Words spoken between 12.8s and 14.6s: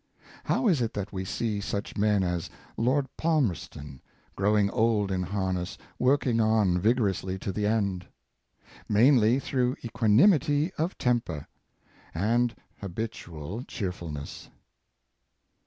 bitual cheerfulness.